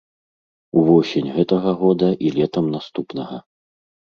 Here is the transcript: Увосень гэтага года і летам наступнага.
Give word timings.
Увосень 0.81 1.27
гэтага 1.35 1.71
года 1.81 2.09
і 2.27 2.33
летам 2.39 2.65
наступнага. 2.77 3.37